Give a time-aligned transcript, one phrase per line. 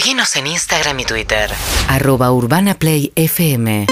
[0.00, 1.50] Seguinos en Instagram y Twitter.
[1.86, 3.84] Arroba Urbana Play FM.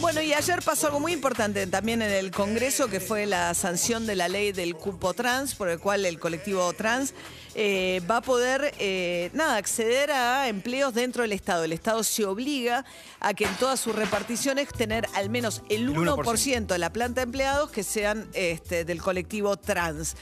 [0.00, 4.06] Bueno, y ayer pasó algo muy importante también en el Congreso, que fue la sanción
[4.06, 7.12] de la ley del cupo trans, por el cual el colectivo trans
[7.54, 11.64] eh, va a poder, eh, nada, acceder a empleos dentro del Estado.
[11.64, 12.86] El Estado se obliga
[13.20, 17.24] a que en todas sus reparticiones tener al menos el 1%, de la planta de
[17.24, 20.16] empleados que sean este, del colectivo trans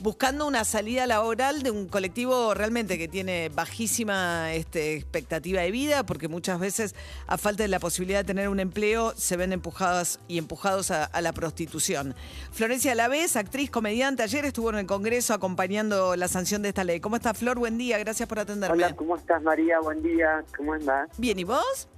[0.00, 6.04] buscando una salida laboral de un colectivo realmente que tiene bajísima este, expectativa de vida,
[6.04, 6.94] porque muchas veces,
[7.26, 11.08] a falta de la posibilidad de tener un empleo, se ven empujadas y empujados a,
[11.20, 12.14] la prostitución.
[12.52, 17.00] Florencia Lavés, actriz, comediante, ayer estuvo en el Congreso acompañando la sanción de esta ley.
[17.00, 17.58] ¿Cómo está, Flor?
[17.58, 18.76] Buen día, gracias por atenderme.
[18.76, 19.80] Hola, ¿cómo estás, María?
[19.80, 21.08] Buen día, ¿cómo andás?
[21.18, 21.88] Bien, ¿y vos?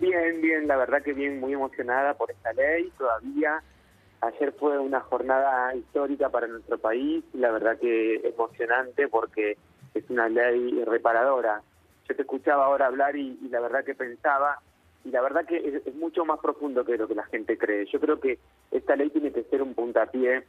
[0.00, 3.62] Bien, bien, la verdad que bien, muy emocionada por esta ley todavía.
[4.20, 9.56] Ayer fue una jornada histórica para nuestro país la verdad que emocionante porque
[9.94, 11.62] es una ley reparadora.
[12.08, 14.58] Yo te escuchaba ahora hablar y, la verdad que pensaba,
[15.04, 17.86] y la verdad que es, mucho más profundo que lo que la gente cree.
[17.86, 18.38] Yo creo que
[18.70, 20.44] esta ley tiene que ser un puntapié,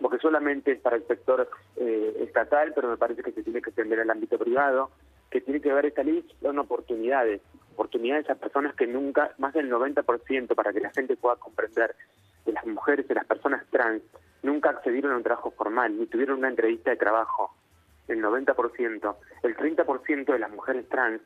[0.00, 3.70] porque solamente es para el sector eh, estatal, pero me parece que se tiene que
[3.70, 4.90] extender al ámbito privado,
[5.30, 7.40] que tiene que ver esta ley son oportunidades,
[7.74, 11.94] oportunidades a personas que nunca, más del 90%, para que la gente pueda comprender
[12.48, 14.02] de las mujeres, de las personas trans,
[14.42, 17.54] nunca accedieron a un trabajo formal, ni tuvieron una entrevista de trabajo.
[18.08, 19.16] El 90%.
[19.42, 21.20] El 30% de las mujeres trans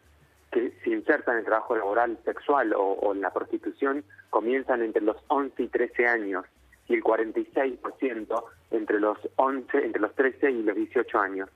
[0.50, 5.16] que se insertan en el trabajo laboral sexual o, en la prostitución comienzan entre los
[5.28, 6.44] 11 y 13 años
[6.88, 11.48] y el 46% entre los 11, entre los 13 y los 18 años.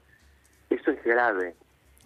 [0.70, 1.56] Eso es grave.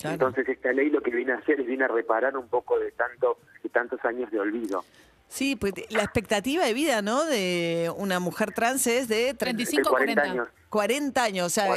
[0.02, 2.90] Entonces esta ley lo que viene a hacer es viene a reparar un poco de
[2.92, 4.82] tanto de tantos años de olvido.
[5.30, 7.24] Sí, pues la expectativa de vida, ¿no?
[7.24, 10.48] De una mujer trans es de 35 o 40 años.
[10.68, 11.68] 40 años, o sea,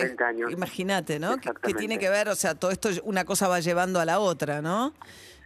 [0.50, 1.38] imagínate, ¿no?
[1.38, 4.62] Que, tiene que ver, o sea, todo esto, una cosa va llevando a la otra,
[4.64, 4.94] ¿no?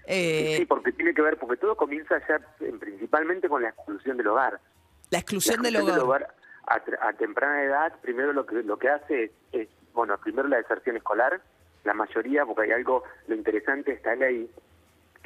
[0.06, 2.40] Eh, sí, porque tiene que ver, porque todo comienza ya
[2.80, 4.62] principalmente con la exclusión del hogar.
[5.10, 6.34] La exclusión, del hogar.
[6.66, 11.42] a, temprana edad, primero lo que lo que hace es, bueno, primero la deserción escolar,
[11.84, 14.50] la mayoría, porque hay algo, lo interesante de esta ley,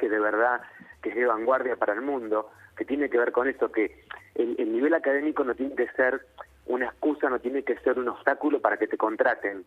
[0.02, 0.60] que de verdad
[1.00, 4.04] que es de vanguardia para el mundo, que tiene que ver con eso, que
[4.34, 6.26] el, nivel académico no tiene que ser
[6.66, 9.64] una excusa, no tiene que ser un obstáculo para que te contraten.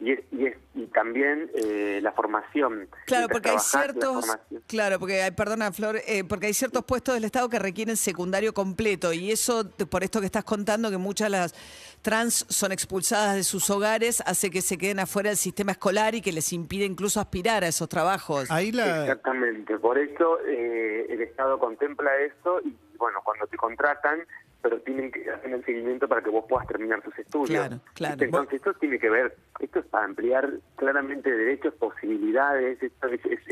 [0.00, 2.88] Y, es, y, es, y también eh, la formación.
[3.06, 4.26] Claro, porque hay ciertos,
[4.66, 8.52] claro, porque hay, perdona Flor, eh, porque hay ciertos puestos del Estado que requieren secundario
[8.52, 11.54] completo y eso, por esto que estás contando, que muchas de las
[12.02, 16.20] trans son expulsadas de sus hogares, hace que se queden afuera del sistema escolar y
[16.20, 18.50] que les impide incluso aspirar a esos trabajos.
[18.50, 19.02] Ahí la...
[19.02, 24.20] Exactamente, por eso eh, el Estado contempla eso y bueno, cuando te contratan
[24.64, 27.50] pero tienen que hacer el seguimiento para que vos puedas terminar tus estudios.
[27.50, 28.24] Claro, claro.
[28.24, 33.08] Entonces, esto tiene que ver, esto es para ampliar claramente derechos, posibilidades, esto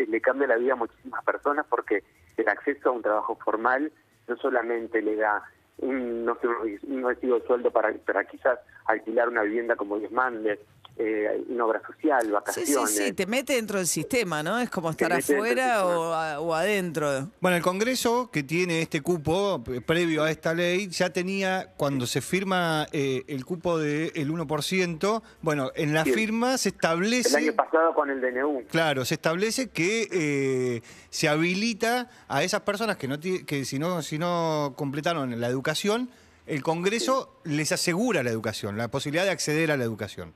[0.09, 2.03] le cambia la vida a muchísimas personas porque
[2.39, 3.93] el acceso a un trabajo formal
[4.27, 5.43] no solamente le da
[5.81, 6.47] un, no sé,
[6.87, 10.61] un recibo de sueldo para, para quizás alquilar una vivienda como Dios mande,
[10.97, 12.91] eh, una obra social, vacaciones.
[12.91, 14.58] Sí, sí, sí, te mete dentro del sistema, ¿no?
[14.60, 17.30] Es como estar afuera o, adentro.
[17.41, 22.06] Bueno, el Congreso que tiene este cupo eh, previo a esta ley ya tenía, cuando
[22.06, 27.30] se firma eh, el cupo del 1%, bueno, en la firma se establece...
[27.30, 28.64] El año pasado con el DNU.
[28.70, 34.19] Claro, se establece que se habilita a esas personas que, no que si, no, si
[34.19, 36.10] no completaron la educación,
[36.47, 40.34] el Congreso les asegura la educación, la posibilidad de acceder a la educación.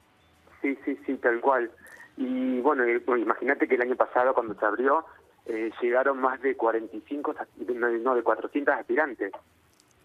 [0.66, 1.70] Sí, sí, sí, tal cual.
[2.16, 2.84] Y bueno,
[3.16, 5.04] imagínate que el año pasado cuando se abrió
[5.44, 7.34] eh, llegaron más de 45,
[8.02, 9.32] no, de 400 aspirantes.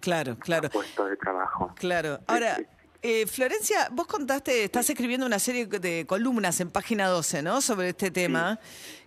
[0.02, 0.70] Claro, claro.
[0.70, 1.74] Puestos de trabajo.
[1.80, 2.20] Claro.
[2.28, 2.58] Ahora,
[3.02, 7.62] eh, Florencia, vos contaste, estás escribiendo una serie de columnas en página 12, ¿no?
[7.62, 8.60] Sobre este tema.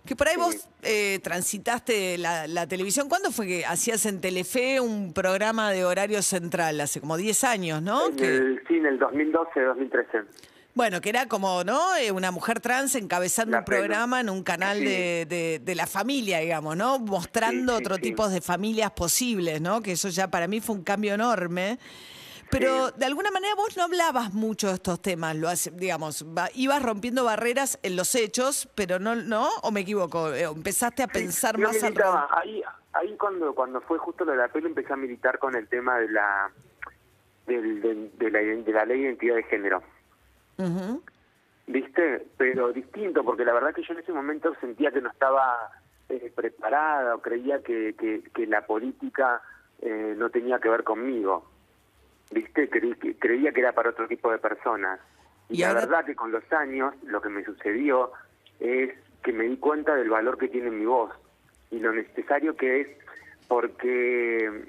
[0.05, 3.07] Que por ahí vos eh, transitaste la, televisión.
[3.07, 6.81] ¿Cuándo fue que hacías en Telefe un programa de horario central?
[6.81, 8.07] Hace como 10 años, ¿no?
[8.07, 10.19] sí, en el 2012, 2013.
[10.75, 11.95] Bueno, que era como, ¿no?
[11.95, 16.75] Eh, una mujer trans encabezando un programa en un canal de, de, la familia, digamos,
[16.75, 16.99] ¿no?
[16.99, 19.81] Mostrando otro tipo de familias posibles, ¿no?
[19.81, 21.79] Que eso ya para mí fue un cambio enorme.
[22.51, 27.23] Pero de alguna manera vos no hablabas mucho de estos temas, lo digamos, ibas rompiendo
[27.23, 29.47] barreras en los hechos, pero no, ¿no?
[29.63, 30.33] ¿O me equivoco?
[30.33, 31.95] Eh, empezaste a pensar más al
[32.31, 32.61] ahí,
[32.91, 35.97] ahí cuando, cuando fue justo lo de la pelo empecé a militar con el tema
[35.99, 36.51] de la,
[37.47, 39.81] de, la, de la ley de identidad de género.
[41.67, 42.27] ¿Viste?
[42.37, 45.71] Pero distinto, porque la verdad que yo en ese momento sentía que no estaba
[46.09, 49.41] eh, preparada o creía que, que, la política
[49.81, 51.49] eh, no tenía que ver conmigo.
[52.31, 52.69] ¿Viste?
[52.69, 54.99] creía que era para otro tipo de personas.
[55.49, 58.11] Y, la verdad que con los años lo que me sucedió
[58.59, 58.91] es
[59.23, 61.11] que me di cuenta del valor que tiene mi voz
[61.71, 62.87] y lo necesario que es
[63.47, 64.65] porque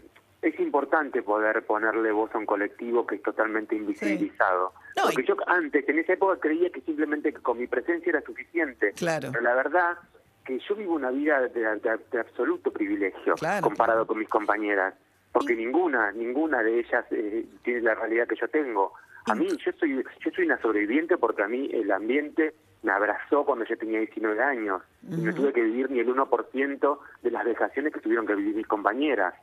[0.48, 4.72] es importante poder ponerle voz a un colectivo que es totalmente invisibilizado.
[4.96, 8.20] No, porque y- yo antes, en esa época, creía que simplemente con mi presencia era
[8.22, 8.92] suficiente.
[8.92, 9.28] Claro.
[9.32, 9.98] Pero la verdad
[10.44, 14.06] que yo vivo una vida de, de- de absoluto privilegio Claro, comparado claro.
[14.06, 14.94] con mis compañeras.
[15.32, 18.92] Porque ninguna, ninguna de ellas eh, tiene la realidad que yo tengo.
[19.26, 23.44] A mí, yo soy, yo soy una sobreviviente porque a mí el ambiente me abrazó
[23.44, 24.80] cuando yo tenía 19 años.
[25.10, 28.54] Y no tuve que vivir ni el 1% de las vejaciones que tuvieron que vivir
[28.54, 29.34] mis compañeras.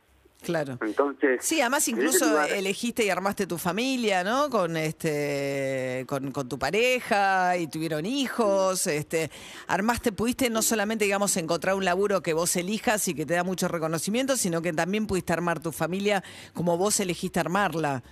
[0.44, 0.78] Claro.
[0.82, 4.50] Entonces, Sí, además incluso lugar- elegiste y armaste tu familia, ¿no?
[4.50, 9.30] Con este, con, con tu pareja y tuvieron hijos, este,
[9.66, 13.44] armaste, pudiste no solamente, digamos, encontrar un laburo que vos elijas y que te da
[13.44, 16.22] mucho reconocimiento, sino que también pudiste armar tu familia
[16.54, 18.02] como vos elegiste armarla.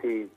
[0.00, 0.28] Sí,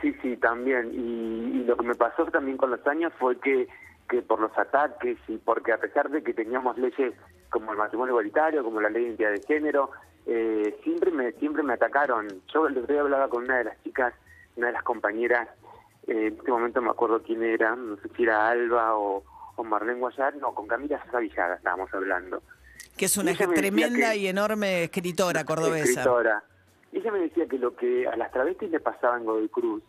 [0.00, 0.90] sí, sí, también.
[0.94, 3.68] Y, y lo que me pasó también con los años fue que,
[4.08, 7.12] que por los ataques y porque a pesar de que teníamos leyes
[7.50, 9.90] como el matrimonio igualitario, como la ley de identidad de género,
[10.32, 12.28] eh, siempre me siempre me atacaron.
[12.54, 14.14] Yo el otro día hablaba con una de las chicas,
[14.54, 15.48] una de las compañeras,
[16.06, 19.24] eh, en este momento me acuerdo quién era, no sé si era Alba o,
[19.56, 22.42] o Marlene Guayar, no, con Camila Sosa Villaga estábamos hablando.
[22.96, 25.84] Que es una tremenda que- y enorme escritora cordobesa.
[25.84, 26.42] escritora.
[26.92, 29.82] Ella me decía que lo que a las travestis le pasaba en Godoy Cruz,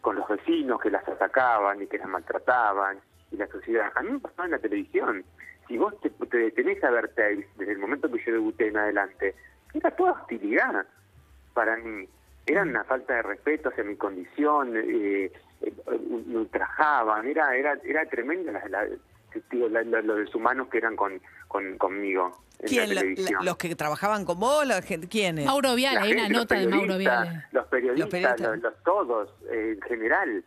[0.00, 2.98] con los vecinos que las atacaban y que las maltrataban,
[3.30, 5.24] y la sociedad, a mí me pasaba en la televisión.
[5.68, 8.76] Si vos te, te detenés a ver tapes desde el momento que yo debuté en
[8.76, 9.34] adelante,
[9.74, 10.86] era toda hostilidad
[11.54, 12.06] para mí.
[12.46, 15.30] Era una falta de respeto hacia mi condición, eh,
[15.60, 15.72] eh,
[16.26, 18.88] me ultrajaban, era era era tremenda la, la-
[19.50, 22.80] digo, la- la- los deshumanos que eran con, con conmigo en ¿Quién?
[22.80, 23.44] la La- la- televisión.
[23.44, 24.66] ¿Los que trabajaban con vos?
[24.66, 25.46] La gente, ¿Quiénes?
[25.46, 27.44] Mauro Viale, La hay una nota de Mauro periodistas, Viale.
[27.52, 28.50] Los periodistas, periodistas.
[28.56, 30.44] los, los todos, eh, en general,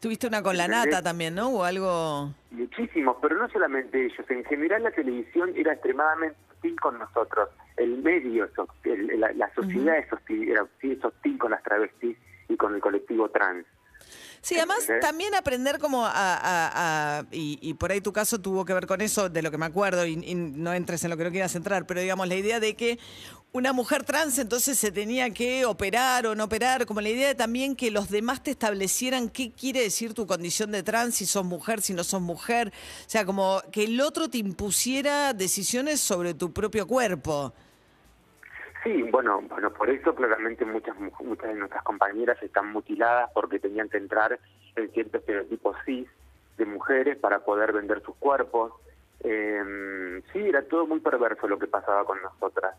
[0.00, 1.50] Tuviste una con la nata también, ¿no?
[1.50, 2.32] O algo...
[2.52, 4.24] muchísimos, pero no solamente ellos.
[4.30, 7.50] En general la televisión era extremadamente hostil con nosotros.
[7.80, 11.50] El medio, es hostil, el- la, la sociedad es, hostil, era, sí, es hostil con
[11.50, 12.16] las travestis
[12.48, 13.64] y con el colectivo trans.
[14.42, 18.40] Sí, además también también aprender como a, a- a- y, y por ahí tu caso
[18.40, 21.10] tuvo que ver con eso, de lo que me acuerdo, y, y no entres en
[21.10, 22.98] lo que no quieras entrar, pero digamos la idea de que
[23.52, 27.34] una mujer trans entonces se tenía que operar o no operar, como la idea de
[27.34, 31.44] también que los demás te establecieran qué quiere decir tu condición de trans, si sos
[31.44, 32.68] mujer, si no sos mujer,
[33.06, 37.52] o sea, como que el otro te impusiera decisiones sobre tu propio cuerpo.
[38.82, 43.58] Sí, bueno, bueno, por eso claramente muchas mu- muchas de nuestras compañeras están mutiladas porque
[43.58, 44.38] tenían que entrar
[44.76, 46.08] en ciertos estereotipos cis
[46.56, 48.72] de mujeres para poder vender sus cuerpos.
[49.22, 52.74] Eh, sí, era todo muy perverso lo que pasaba con nosotras.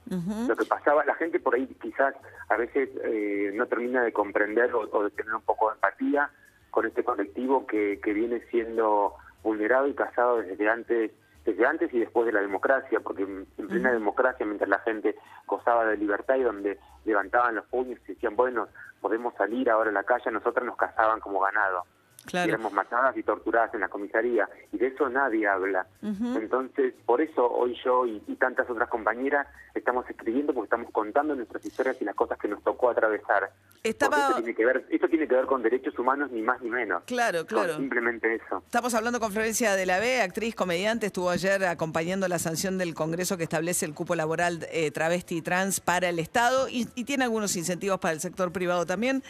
[0.48, 2.16] Lo que pasaba, la gente por ahí quizás
[2.50, 6.32] a veces eh, no termina de comprender o, o de tener un poco de empatía
[6.72, 9.14] con este colectivo que, que viene siendo
[9.44, 11.12] vulnerado y casado desde antes
[11.46, 15.16] desde antes y después de la democracia, porque en en plena democracia, mientras la gente
[15.46, 18.68] gozaba de libertad y donde levantaban los puños y decían, bueno,
[19.00, 21.84] podemos salir ahora a la calle, a nosotras nos cazaban como ganado.
[22.26, 22.48] Claro.
[22.48, 25.88] Y éramos matadas y torturadas en la comisaría, y de eso nadie habla.
[26.04, 31.36] Entonces, por eso hoy yo y, y tantas otras compañeras estamos escribiendo, porque estamos contando
[31.36, 33.50] nuestras historias y las cosas que nos tocó atravesar.
[33.84, 36.70] Estaba- esto tiene que ver, esto tiene que ver con derechos humanos, ni más ni
[36.70, 37.02] menos.
[37.06, 37.78] Claro, claro.
[37.78, 38.62] simplemente eso.
[38.66, 42.94] Estamos hablando con Florencia de la B, actriz, comediante, estuvo ayer acompañando la sanción del
[42.94, 47.06] Congreso que establece el cupo laboral eh, travesti y trans para el Estado y, y
[47.06, 49.24] tiene algunos incentivos para el sector privado también.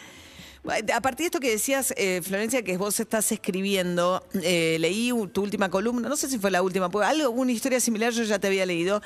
[0.94, 5.42] A partir de esto que decías, eh, Florencia, que vos estás escribiendo, eh, leí tu
[5.42, 8.38] última columna, no sé si fue la última, porque algo, una historia similar yo ya
[8.38, 9.02] te había leído,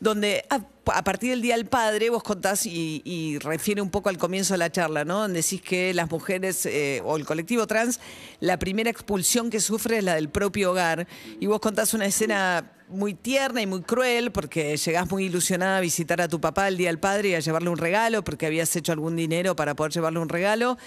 [0.00, 0.60] donde a,
[0.94, 4.54] a partir del Día del Padre vos contás y, y refiere un poco al comienzo
[4.54, 5.20] de la charla, ¿no?
[5.20, 8.00] Donde decís que las mujeres eh, o el colectivo trans,
[8.40, 11.06] la primera expulsión que sufre es la del propio hogar.
[11.38, 15.80] Y vos contás una escena muy tierna y muy cruel porque llegás muy ilusionada a
[15.80, 18.74] visitar a tu papá el Día del Padre y a llevarle un regalo porque habías
[18.74, 20.78] hecho algún dinero para poder llevarle un regalo.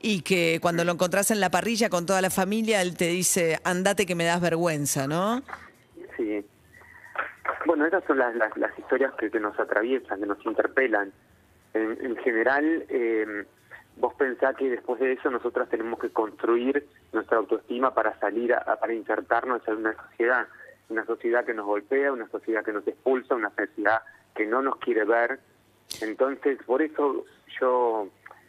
[0.00, 3.58] Y que cuando lo encontrás en la parrilla con toda la familia, él te dice,
[3.64, 5.42] andate que me das vergüenza, ¿no?
[6.16, 6.44] Sí.
[7.66, 11.12] Bueno, esas son las, las, las historias que, que nos atraviesan, que nos interpelan.
[11.72, 13.44] En, en general, eh,
[13.96, 18.76] vos pensás que después de eso nosotras tenemos que construir nuestra autoestima para salir, a,
[18.76, 20.46] para insertarnos en una sociedad.
[20.90, 24.02] Una sociedad que nos golpea, una sociedad que nos expulsa, una sociedad
[24.34, 25.40] que no nos quiere ver.
[26.02, 27.24] Entonces, por eso
[27.60, 28.08] yo,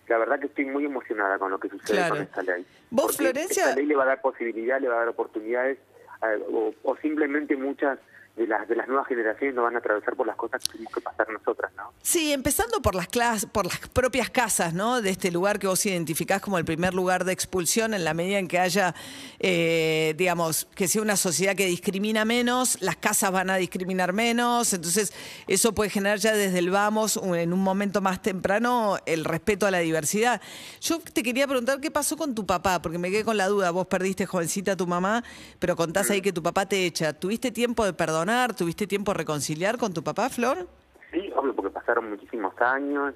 [0.10, 2.16] la verdad que estoy muy emocionada con lo que sucede Claro.
[2.16, 2.66] con esta ley.
[2.90, 5.78] Vos, Porque Florencia- Esta ley le va a dar posibilidad, le va a dar oportunidades,
[6.24, 7.98] eh, o, o simplemente muchas
[8.36, 10.94] de las de las nuevas generaciones no van a atravesar por las cosas que tenemos
[10.94, 11.94] que pasar nosotras, ¿no?
[12.02, 15.02] Sí, empezando por las clas- por las propias casas, ¿no?
[15.02, 18.38] De este lugar que vos identificás como el primer lugar de expulsión, en la medida
[18.38, 18.94] en que haya,
[19.40, 24.74] eh, digamos, que sea una sociedad que discrimina menos, las casas van a discriminar menos,
[24.74, 25.14] entonces
[25.48, 29.72] eso puede generar ya desde el vamos, en un momento más temprano, el respeto a
[29.72, 30.42] la diversidad.
[30.82, 33.72] Yo te quería preguntar qué pasó con tu papá, porque me quedé con la duda,
[33.72, 35.24] vos perdiste jovencita a tu mamá,
[35.60, 37.14] pero contás ahí que tu papá te echa.
[37.14, 38.25] ¿Tuviste tiempo de perdonar?
[38.58, 40.68] ¿Tuviste tiempo de reconciliar con tu papá, Flor?
[41.12, 43.14] Sí, obvio, porque pasaron muchísimos años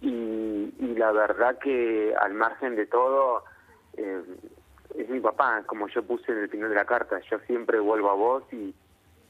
[0.00, 3.44] y, la verdad que al margen de todo,
[3.96, 4.22] eh,
[4.96, 8.10] es mi papá, como yo puse en el final de la carta, yo siempre vuelvo
[8.10, 8.74] a vos y,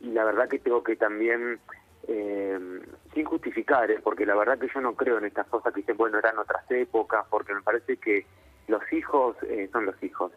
[0.01, 1.59] la verdad que tengo que también,
[2.07, 2.81] eh,
[3.13, 5.97] sin justificar, eh, porque la verdad que yo no creo en estas cosas que dicen,
[5.97, 8.25] bueno, eran otras épocas, porque me parece que
[8.69, 10.31] los hijos eh, son los hijos.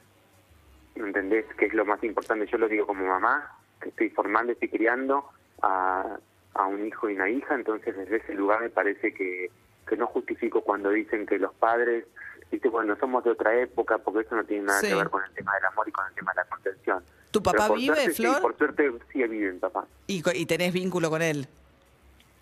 [0.96, 1.46] ¿Me entendés?
[1.58, 2.48] Que es lo más importante.
[2.48, 5.26] Yo lo digo como mamá, que estoy formando, estoy criando
[5.62, 6.18] a,
[6.54, 9.50] a un hijo y una hija, entonces desde ese lugar me parece que,
[9.88, 12.06] que no justifico cuando dicen que los padres,
[12.52, 14.88] dice, bueno, somos de otra época, porque eso no tiene nada Sí.
[14.88, 17.04] que ver con el tema del amor y con el tema de la contención.
[17.32, 18.36] ¿Tu papá vive, suerte, Flor?
[18.36, 19.86] Sí, por suerte sí vive mi papá.
[20.08, 21.48] Y, y tenés vínculo con él.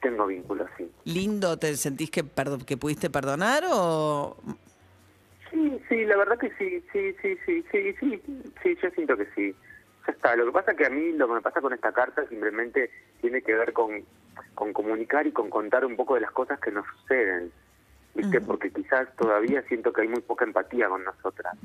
[0.01, 0.89] Tengo vínculos, sí.
[1.05, 4.37] ¿Lindo te sentís que, perdo- que pudiste perdonar o...?
[5.51, 8.21] Sí, sí, la verdad que sí, sí, sí, sí, sí, sí,
[8.63, 9.55] sí, yo siento que sí.
[10.09, 10.35] Ya está.
[10.35, 12.89] Lo que pasa que a mí lo que me pasa con esta carta simplemente
[13.21, 14.03] tiene que ver con,
[14.55, 17.51] con comunicar y con contar un poco de las cosas que nos suceden.
[18.15, 18.41] ¿Viste?
[18.41, 21.55] Porque quizás todavía siento que hay muy poca empatía con nosotras.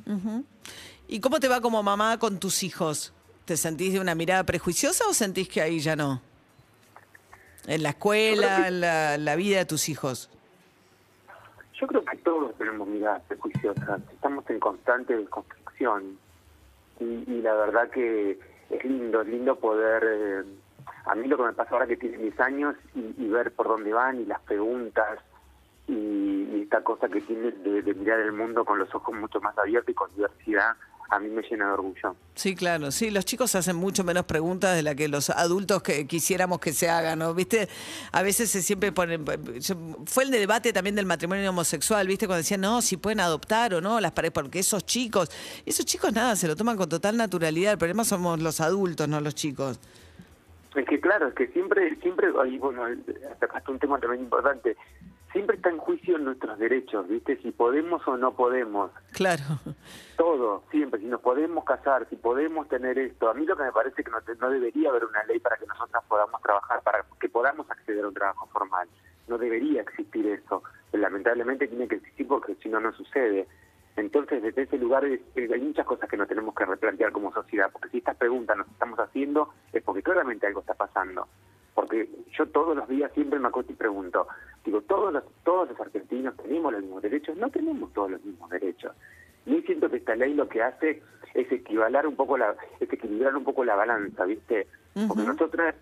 [1.09, 3.15] ¿Y cómo te va como mamá con tus hijos?
[3.47, 6.21] ¿Te sentís de una mirada prejuiciosa o sentís que ahí ya no?
[7.67, 10.31] En la escuela, en la, la vida de tus hijos.
[11.81, 16.19] Yo creo que todos tenemos miradas prejuiciosas, estamos en constante desconstrucción
[17.01, 18.39] y, y la verdad que
[18.71, 20.45] es lindo, es lindo poder, eh,
[21.07, 23.93] a mí lo que me pasa ahora que tiene 10 años y, ver por dónde
[23.93, 25.19] van y las preguntas
[25.89, 29.57] y, y esta cosa que tiene de mirar el mundo con los ojos mucho más
[29.59, 30.77] abiertos y con diversidad,
[31.09, 32.17] a mí me llena de orgullo.
[32.35, 36.07] Sí, claro, sí, los chicos hacen mucho menos preguntas de las que los adultos que
[36.07, 37.35] quisiéramos que se hagan, ¿no?
[37.35, 37.69] ¿Viste?
[38.13, 39.25] A veces se siempre ponen...
[40.07, 42.27] Fue el debate también del matrimonio homosexual, ¿viste?
[42.27, 45.31] Cuando decían, no, si pueden adoptar o no las parejas, porque esos chicos,
[45.65, 49.21] esos chicos nada, se lo toman con total naturalidad, el problema somos los adultos, no
[49.21, 49.79] los chicos.
[50.75, 52.83] Es que claro, es que siempre, siempre, y bueno,
[53.39, 54.77] sacaste un tema también importante,
[55.35, 57.37] siempre está en juicio nuestros derechos, ¿viste?
[57.43, 58.91] Si podemos o no podemos.
[59.13, 59.43] Claro.
[60.17, 63.29] Todo, siempre, si nos podemos casar, si podemos tener esto.
[63.29, 66.03] A mí lo que me parece que no, debería haber una ley para que nosotras
[66.09, 68.89] podamos trabajar, para que podamos acceder a un trabajo formal.
[69.29, 70.63] No debería existir eso.
[70.93, 73.47] Lamentablemente tiene que existir porque si no, no sucede.
[73.97, 77.33] Entonces, desde ese lugar es- es- hay muchas cosas que nos tenemos que replantear como
[77.33, 81.29] sociedad, porque si estas preguntas nos estamos haciendo es porque claramente algo está pasando.
[81.75, 84.29] Porque yo todos los días siempre me acuesto y pregunto,
[84.65, 88.49] digo, todos los, todos los argentinos tenemos los mismos derechos, no tenemos todos los mismos
[88.51, 88.93] derechos.
[89.47, 91.03] Y siento que esta ley lo que hace
[91.35, 94.69] es equivalar un poco la, es equilibrar un poco la balanza, ¿viste?
[94.95, 95.33] Porque Ujú.
[95.33, 95.75] nosotras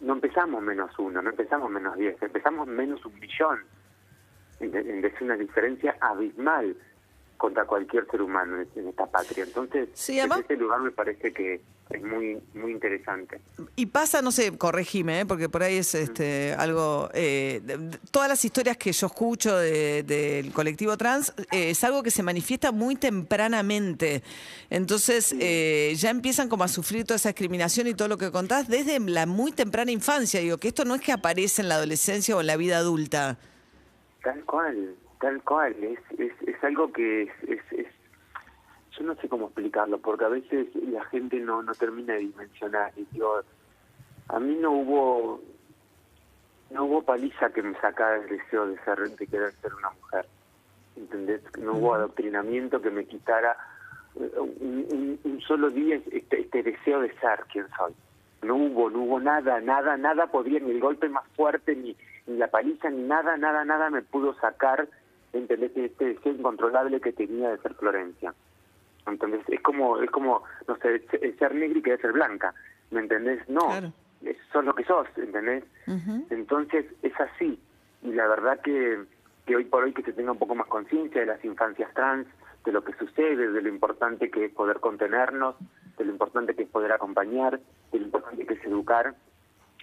[0.00, 3.60] no empezamos menos uno, no empezamos menos diez, empezamos menos un billón.
[4.60, 6.76] En- Es una diferencia abismal
[7.38, 9.44] contra cualquier ser humano en, esta patria.
[9.44, 13.40] Entonces, Sí, además- ese lugar me parece que es muy muy interesante.
[13.76, 15.24] Y pasa, no sé, corregime, ¿eh?
[15.26, 17.08] porque por ahí es este algo.
[17.14, 21.82] eh, de- de- todas las historias que yo escucho de- del colectivo trans eh, es
[21.84, 24.22] algo que se manifiesta muy tempranamente.
[24.68, 28.68] Entonces eh, ya empiezan como a sufrir toda esa discriminación y todo lo que contás
[28.68, 30.40] desde la muy temprana infancia.
[30.40, 33.38] Digo, que esto no es que aparece en la adolescencia o en la vida adulta.
[34.22, 35.74] Tal cual, tal cual.
[35.82, 37.94] Es, es, es algo que es, es, es-
[38.98, 42.92] Yo no sé cómo explicarlo, porque a veces la gente no, no termina de dimensionar.
[42.96, 43.40] Y digo,
[44.28, 45.40] a mí no hubo
[46.70, 50.26] no hubo paliza que me sacara el deseo de ser de querer ser una mujer.
[50.96, 51.42] ¿Entendés?
[51.58, 53.56] No hubo adoctrinamiento que me quitara
[54.16, 57.94] eh, un, un- un solo día este, este deseo de ser quien soy.
[58.42, 61.96] No hubo, no hubo nada, nada, nada podía, ni el golpe más fuerte, ni,
[62.26, 64.88] ni la paliza, ni nada, nada, nada me pudo sacar,
[65.32, 65.76] ¿entendés?
[65.76, 68.34] Este deseo incontrolable que tenía de ser Florencia.
[69.06, 71.00] Entonces, es como, es como, no sé,
[71.38, 72.54] ser negra y querer ser blanca,
[72.90, 73.48] ¿me entendés?
[73.48, 73.92] No, Claro.
[74.52, 75.64] sos lo que sos, ¿entendés?
[76.30, 77.58] Entonces, es así.
[78.02, 79.04] Y la verdad que,
[79.46, 82.26] que hoy por hoy que se tenga un poco más conciencia de las infancias trans,
[82.64, 85.56] de lo que sucede, de lo importante que es poder contenernos,
[85.96, 87.58] de lo importante que es poder acompañar,
[87.92, 89.14] de lo importante que es educar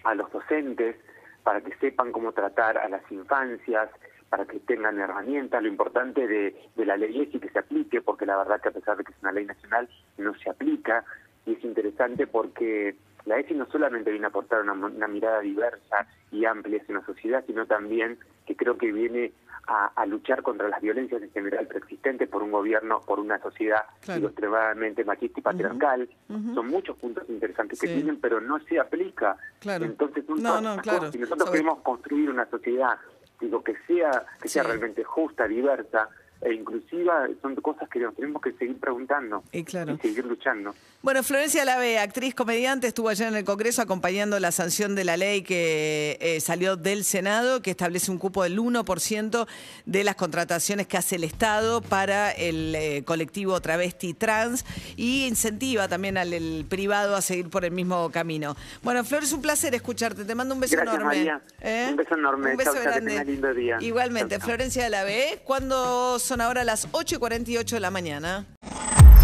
[0.04, 0.96] a los docentes
[1.44, 3.90] para que sepan cómo tratar a las infancias,
[4.30, 5.62] para que tengan herramientas.
[5.62, 8.70] Lo importante de, de la ley es y que se aplique, porque la verdad que
[8.70, 11.04] a pesar de que es una ley nacional, no se aplica.
[11.46, 16.08] Y es interesante porque La ESI no solamente viene a aportar una, una mirada diversa
[16.32, 19.32] y amplia hacia una sociedad, sino también que creo que viene
[19.68, 23.82] a, a luchar contra las violencias en general preexistentes por un gobierno, por una sociedad
[24.02, 24.28] Claro.
[24.28, 26.08] extremadamente machista y patriarcal.
[26.54, 29.38] Son muchos puntos interesantes que tienen, pero no se aplica.
[29.60, 29.86] Claro.
[29.86, 31.12] Entonces, No, no, claro.
[31.12, 32.96] Si nosotros Sobre- queremos construir una sociedad
[33.40, 36.10] digo que sea que sea realmente justa, diversa
[36.42, 39.94] e inclusiva, son cosas que nos tenemos que seguir preguntando Y claro.
[39.94, 40.76] y seguir luchando.
[41.06, 45.18] Bueno, Florencia Lave, actriz comediante, estuvo ayer en el Congreso acompañando la sanción de la
[45.18, 49.46] ley que eh, salió del Senado, que establece un cupo del 1%
[49.86, 55.88] de las contrataciones que hace el Estado para el eh, colectivo travesti trans y incentiva
[55.88, 58.58] también al el privado a seguir por el mismo camino.
[58.82, 60.26] Bueno, Flor, es un placer escucharte.
[60.26, 61.18] Te mando un beso Gracias, enorme.
[61.18, 61.42] María.
[61.62, 61.86] ¿Eh?
[61.92, 62.50] Un beso enorme.
[62.50, 63.12] Un beso Chau, chau, que grande.
[63.12, 63.78] tengas lindo día.
[63.80, 64.48] Igualmente, Chau, chau.
[64.48, 68.48] Florencia Lave, cuando son ahora las 8 y 48 de la mañana.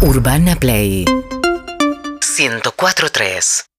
[0.00, 1.04] Urbana Play
[2.42, 3.64] 104.3